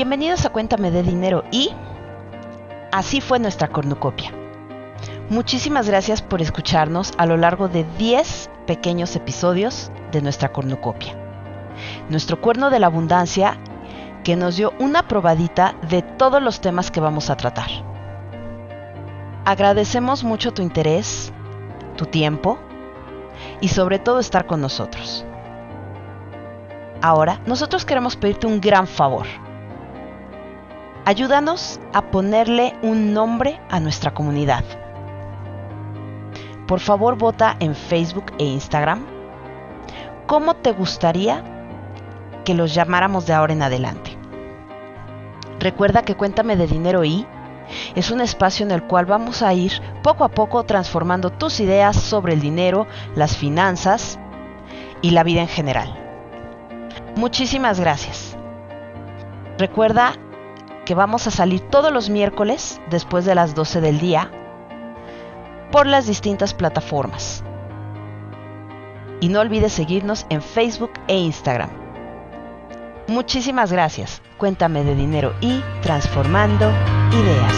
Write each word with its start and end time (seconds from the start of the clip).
Bienvenidos 0.00 0.46
a 0.46 0.48
Cuéntame 0.48 0.90
de 0.90 1.02
Dinero 1.02 1.44
y 1.50 1.72
así 2.90 3.20
fue 3.20 3.38
nuestra 3.38 3.68
cornucopia. 3.68 4.32
Muchísimas 5.28 5.86
gracias 5.88 6.22
por 6.22 6.40
escucharnos 6.40 7.12
a 7.18 7.26
lo 7.26 7.36
largo 7.36 7.68
de 7.68 7.84
10 7.98 8.48
pequeños 8.66 9.14
episodios 9.14 9.92
de 10.10 10.22
nuestra 10.22 10.52
cornucopia. 10.54 11.14
Nuestro 12.08 12.40
cuerno 12.40 12.70
de 12.70 12.78
la 12.78 12.86
abundancia 12.86 13.58
que 14.24 14.36
nos 14.36 14.56
dio 14.56 14.72
una 14.78 15.06
probadita 15.06 15.74
de 15.90 16.00
todos 16.00 16.42
los 16.42 16.62
temas 16.62 16.90
que 16.90 17.00
vamos 17.00 17.28
a 17.28 17.36
tratar. 17.36 17.68
Agradecemos 19.44 20.24
mucho 20.24 20.54
tu 20.54 20.62
interés, 20.62 21.30
tu 21.98 22.06
tiempo 22.06 22.58
y 23.60 23.68
sobre 23.68 23.98
todo 23.98 24.18
estar 24.18 24.46
con 24.46 24.62
nosotros. 24.62 25.26
Ahora, 27.02 27.42
nosotros 27.44 27.84
queremos 27.84 28.16
pedirte 28.16 28.46
un 28.46 28.62
gran 28.62 28.86
favor 28.86 29.26
Ayúdanos 31.10 31.80
a 31.92 32.02
ponerle 32.02 32.72
un 32.82 33.12
nombre 33.12 33.60
a 33.68 33.80
nuestra 33.80 34.14
comunidad. 34.14 34.62
Por 36.68 36.78
favor, 36.78 37.18
vota 37.18 37.56
en 37.58 37.74
Facebook 37.74 38.26
e 38.38 38.44
Instagram. 38.44 39.04
¿Cómo 40.28 40.54
te 40.54 40.70
gustaría 40.70 41.42
que 42.44 42.54
los 42.54 42.72
llamáramos 42.74 43.26
de 43.26 43.32
ahora 43.32 43.54
en 43.54 43.62
adelante? 43.62 44.16
Recuerda 45.58 46.02
que 46.02 46.14
Cuéntame 46.14 46.54
de 46.54 46.68
Dinero 46.68 47.02
y 47.02 47.26
es 47.96 48.12
un 48.12 48.20
espacio 48.20 48.64
en 48.64 48.70
el 48.70 48.84
cual 48.84 49.06
vamos 49.06 49.42
a 49.42 49.52
ir 49.52 49.72
poco 50.04 50.22
a 50.22 50.28
poco 50.28 50.62
transformando 50.62 51.30
tus 51.30 51.58
ideas 51.58 51.96
sobre 51.96 52.34
el 52.34 52.40
dinero, 52.40 52.86
las 53.16 53.36
finanzas 53.36 54.20
y 55.02 55.10
la 55.10 55.24
vida 55.24 55.40
en 55.40 55.48
general. 55.48 55.92
Muchísimas 57.16 57.80
gracias. 57.80 58.36
Recuerda 59.58 60.12
que 60.90 60.96
vamos 60.96 61.28
a 61.28 61.30
salir 61.30 61.60
todos 61.60 61.92
los 61.92 62.10
miércoles 62.10 62.80
después 62.90 63.24
de 63.24 63.36
las 63.36 63.54
12 63.54 63.80
del 63.80 64.00
día 64.00 64.28
por 65.70 65.86
las 65.86 66.08
distintas 66.08 66.52
plataformas. 66.52 67.44
Y 69.20 69.28
no 69.28 69.38
olvides 69.38 69.72
seguirnos 69.72 70.26
en 70.30 70.42
Facebook 70.42 70.90
e 71.06 71.16
Instagram. 71.16 71.70
Muchísimas 73.06 73.70
gracias. 73.70 74.20
Cuéntame 74.36 74.82
de 74.82 74.96
dinero 74.96 75.32
y 75.40 75.62
transformando 75.80 76.68
ideas. 77.12 77.49